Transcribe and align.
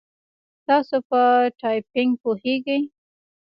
تاسو 0.67 0.97
په 1.09 1.21
ټایپینګ 1.59 2.11
پوهیږئ؟ 2.21 2.81